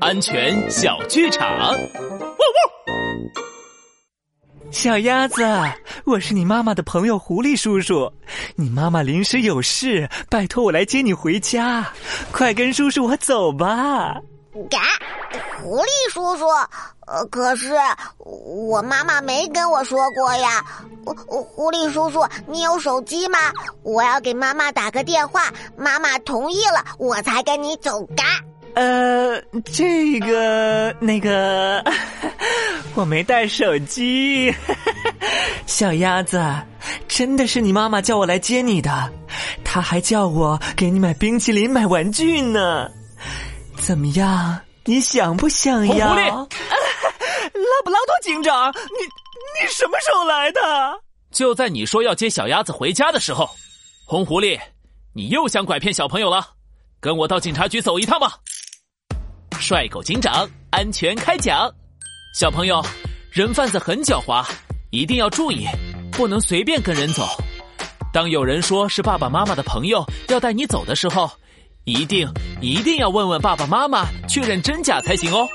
[0.00, 1.48] 安全小剧场。
[1.48, 1.80] 汪汪！
[4.70, 5.44] 小鸭子，
[6.04, 8.12] 我是你妈妈的朋友狐狸叔叔。
[8.54, 11.84] 你妈妈临时有事，拜托我来接你回家。
[12.30, 14.14] 快跟叔叔我走吧。
[14.70, 14.78] 嘎，
[15.60, 16.46] 狐狸叔叔，
[17.08, 17.72] 呃，可是
[18.18, 20.64] 我妈妈没跟我说过呀。
[21.04, 23.38] 狐狸叔叔，你有手机吗？
[23.82, 28.06] 我要给妈妈打个电话，妈妈同意了，我才跟你走。
[28.16, 28.24] 嘎。
[28.74, 29.40] 呃，
[29.72, 31.84] 这个那个，
[32.94, 34.54] 我没带手机。
[35.66, 36.42] 小鸭子，
[37.08, 39.12] 真的是你妈妈叫我来接你的，
[39.64, 42.90] 她还叫我给你买冰淇淋、买玩具呢。
[43.76, 44.60] 怎么样？
[44.84, 46.08] 你想不想要？
[46.08, 46.26] 狐狸，
[47.54, 49.04] 拉布拉多警长，你
[49.62, 50.60] 你什么时候来的？
[51.30, 53.48] 就在你说要接小鸭子回家的时候，
[54.04, 54.58] 红狐狸，
[55.12, 56.46] 你又想拐骗小朋友了？
[56.98, 58.36] 跟我到警察局走一趟吧。
[59.70, 61.72] 帅狗警长，安全开讲。
[62.34, 62.84] 小朋友，
[63.30, 64.44] 人贩子很狡猾，
[64.90, 65.64] 一定要注意，
[66.10, 67.24] 不能随便跟人走。
[68.12, 71.30] 当有人说是爸爸妈妈的朋友要带你走的时候，
[71.84, 72.28] 一定
[72.60, 75.46] 一定要问问爸爸妈妈，确认真假才行哦。